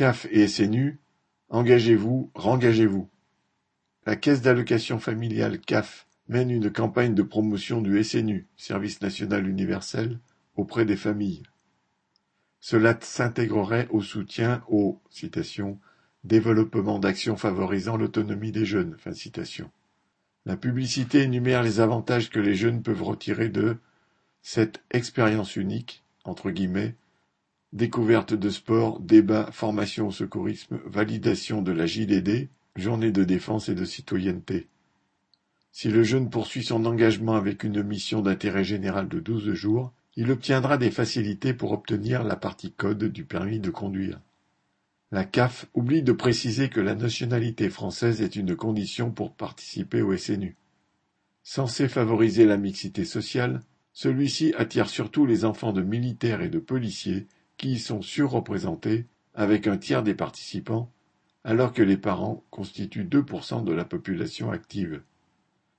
CAF 0.00 0.26
et 0.30 0.48
SNU, 0.48 0.98
engagez-vous, 1.50 2.30
rengagez-vous. 2.34 3.10
La 4.06 4.16
Caisse 4.16 4.40
d'allocation 4.40 4.98
familiale 4.98 5.60
CAF 5.60 6.06
mène 6.26 6.50
une 6.50 6.72
campagne 6.72 7.14
de 7.14 7.22
promotion 7.22 7.82
du 7.82 8.02
SNU, 8.02 8.48
Service 8.56 9.02
national 9.02 9.46
universel, 9.46 10.18
auprès 10.56 10.86
des 10.86 10.96
familles. 10.96 11.42
Cela 12.60 12.96
s'intégrerait 12.98 13.88
au 13.90 14.00
soutien 14.00 14.64
au 14.68 15.02
développement 16.24 16.98
d'actions 16.98 17.36
favorisant 17.36 17.98
l'autonomie 17.98 18.52
des 18.52 18.64
jeunes. 18.64 18.96
La 20.46 20.56
publicité 20.56 21.24
énumère 21.24 21.62
les 21.62 21.78
avantages 21.78 22.30
que 22.30 22.40
les 22.40 22.54
jeunes 22.54 22.82
peuvent 22.82 23.02
retirer 23.02 23.50
de 23.50 23.76
cette 24.40 24.82
expérience 24.92 25.56
unique, 25.56 26.02
entre 26.24 26.50
guillemets, 26.50 26.94
découverte 27.72 28.34
de 28.34 28.50
sport, 28.50 29.00
débat, 29.00 29.50
formation 29.52 30.08
au 30.08 30.10
secourisme, 30.10 30.80
validation 30.86 31.62
de 31.62 31.72
la 31.72 31.86
JDD, 31.86 32.48
journée 32.76 33.12
de 33.12 33.24
défense 33.24 33.68
et 33.68 33.74
de 33.74 33.84
citoyenneté. 33.84 34.68
Si 35.72 35.88
le 35.88 36.02
jeune 36.02 36.30
poursuit 36.30 36.64
son 36.64 36.84
engagement 36.84 37.34
avec 37.34 37.62
une 37.62 37.82
mission 37.82 38.22
d'intérêt 38.22 38.64
général 38.64 39.08
de 39.08 39.20
douze 39.20 39.52
jours, 39.52 39.92
il 40.16 40.30
obtiendra 40.32 40.78
des 40.78 40.90
facilités 40.90 41.54
pour 41.54 41.70
obtenir 41.70 42.24
la 42.24 42.36
partie 42.36 42.72
code 42.72 43.04
du 43.04 43.24
permis 43.24 43.60
de 43.60 43.70
conduire. 43.70 44.20
La 45.12 45.24
CAF 45.24 45.66
oublie 45.74 46.02
de 46.02 46.12
préciser 46.12 46.68
que 46.68 46.80
la 46.80 46.94
nationalité 46.94 47.70
française 47.70 48.20
est 48.20 48.36
une 48.36 48.56
condition 48.56 49.10
pour 49.10 49.32
participer 49.32 50.02
au 50.02 50.16
SNU. 50.16 50.56
Censé 51.42 51.88
favoriser 51.88 52.44
la 52.44 52.56
mixité 52.56 53.04
sociale, 53.04 53.60
celui-ci 53.92 54.54
attire 54.56 54.88
surtout 54.88 55.26
les 55.26 55.44
enfants 55.44 55.72
de 55.72 55.82
militaires 55.82 56.42
et 56.42 56.48
de 56.48 56.58
policiers 56.58 57.26
qui 57.60 57.72
y 57.72 57.78
sont 57.78 58.00
surreprésentés, 58.00 59.04
avec 59.34 59.66
un 59.66 59.76
tiers 59.76 60.02
des 60.02 60.14
participants, 60.14 60.90
alors 61.44 61.74
que 61.74 61.82
les 61.82 61.98
parents 61.98 62.42
constituent 62.48 63.04
2% 63.04 63.64
de 63.64 63.72
la 63.74 63.84
population 63.84 64.50
active, 64.50 65.02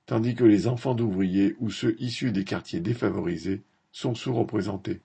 tandis 0.05 0.35
que 0.35 0.43
les 0.43 0.67
enfants 0.67 0.93
d'ouvriers 0.93 1.55
ou 1.59 1.71
ceux 1.71 1.99
issus 1.99 2.31
des 2.31 2.43
quartiers 2.43 2.81
défavorisés 2.81 3.63
sont 3.91 4.13
sous-représentés. 4.13 5.01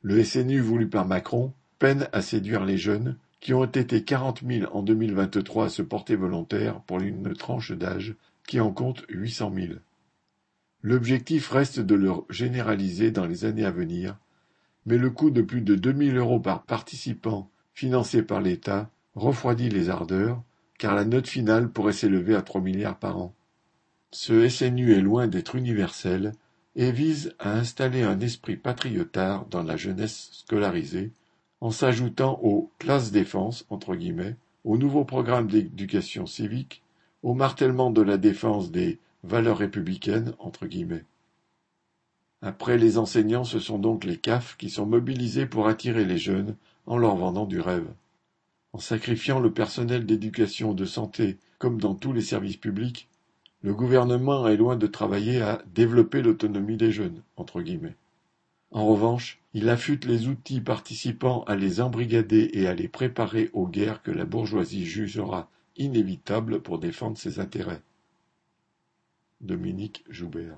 Le 0.00 0.24
SNU 0.24 0.60
voulu 0.60 0.88
par 0.88 1.06
Macron 1.06 1.52
peine 1.78 2.08
à 2.14 2.22
séduire 2.22 2.64
les 2.64 2.78
jeunes, 2.78 3.18
qui 3.38 3.52
ont 3.52 3.66
été 3.66 4.02
40 4.02 4.44
000 4.48 4.72
en 4.74 4.82
2023 4.82 5.66
à 5.66 5.68
se 5.68 5.82
porter 5.82 6.16
volontaires 6.16 6.80
pour 6.80 7.00
une 7.00 7.34
tranche 7.34 7.72
d'âge 7.72 8.14
qui 8.46 8.58
en 8.58 8.72
compte 8.72 9.04
800 9.10 9.52
000. 9.54 9.66
L'objectif 10.80 11.50
reste 11.50 11.78
de 11.78 11.94
le 11.94 12.12
généraliser 12.30 13.10
dans 13.10 13.26
les 13.26 13.44
années 13.44 13.66
à 13.66 13.70
venir, 13.70 14.16
mais 14.86 14.98
le 14.98 15.10
coût 15.10 15.30
de 15.30 15.42
plus 15.42 15.60
de 15.60 15.74
2000 15.74 16.16
euros 16.16 16.40
par 16.40 16.62
participant 16.62 17.50
financé 17.74 18.22
par 18.22 18.40
l'État 18.40 18.90
refroidit 19.14 19.68
les 19.68 19.88
ardeurs, 19.88 20.42
car 20.78 20.94
la 20.94 21.04
note 21.04 21.28
finale 21.28 21.68
pourrait 21.70 21.92
s'élever 21.92 22.34
à 22.34 22.42
3 22.42 22.60
milliards 22.60 22.98
par 22.98 23.18
an. 23.18 23.34
Ce 24.10 24.48
SNU 24.48 24.94
est 24.94 25.00
loin 25.00 25.28
d'être 25.28 25.54
universel 25.54 26.32
et 26.76 26.92
vise 26.92 27.34
à 27.38 27.52
installer 27.52 28.02
un 28.02 28.20
esprit 28.20 28.56
patriotard 28.56 29.46
dans 29.46 29.62
la 29.62 29.76
jeunesse 29.76 30.30
scolarisée, 30.32 31.12
en 31.60 31.70
s'ajoutant 31.70 32.38
aux 32.42 32.72
classes 32.78 33.10
défense 33.10 33.66
entre 33.68 33.96
guillemets, 33.96 34.36
au 34.64 34.78
nouveau 34.78 35.04
programme 35.04 35.48
d'éducation 35.48 36.26
civique, 36.26 36.82
au 37.22 37.34
martèlement 37.34 37.90
de 37.90 38.02
la 38.02 38.16
défense 38.16 38.70
des 38.70 38.98
valeurs 39.24 39.58
républicaines 39.58 40.34
entre 40.38 40.66
guillemets. 40.66 41.04
Après 42.40 42.78
les 42.78 42.98
enseignants, 42.98 43.44
ce 43.44 43.58
sont 43.58 43.78
donc 43.78 44.04
les 44.04 44.16
CAF 44.16 44.56
qui 44.56 44.70
sont 44.70 44.86
mobilisés 44.86 45.46
pour 45.46 45.66
attirer 45.66 46.04
les 46.04 46.18
jeunes 46.18 46.56
en 46.86 46.96
leur 46.96 47.16
vendant 47.16 47.46
du 47.46 47.60
rêve. 47.60 47.88
En 48.72 48.78
sacrifiant 48.78 49.40
le 49.40 49.52
personnel 49.52 50.06
d'éducation 50.06 50.72
de 50.72 50.84
santé 50.84 51.38
comme 51.58 51.80
dans 51.80 51.94
tous 51.94 52.12
les 52.12 52.22
services 52.22 52.56
publics, 52.56 53.08
le 53.62 53.74
gouvernement 53.74 54.46
est 54.46 54.56
loin 54.56 54.76
de 54.76 54.86
travailler 54.86 55.42
à 55.42 55.62
développer 55.74 56.22
l'autonomie 56.22 56.76
des 56.76 56.92
jeunes. 56.92 57.22
En 58.70 58.86
revanche, 58.86 59.40
il 59.54 59.68
affûte 59.68 60.04
les 60.04 60.28
outils 60.28 60.60
participant 60.60 61.42
à 61.44 61.56
les 61.56 61.80
embrigader 61.80 62.50
et 62.52 62.68
à 62.68 62.74
les 62.74 62.88
préparer 62.88 63.50
aux 63.52 63.66
guerres 63.66 64.02
que 64.02 64.10
la 64.10 64.24
bourgeoisie 64.24 64.84
jugera 64.84 65.50
inévitables 65.76 66.60
pour 66.60 66.78
défendre 66.78 67.18
ses 67.18 67.40
intérêts. 67.40 67.82
Dominique 69.40 70.04
Joubert 70.08 70.56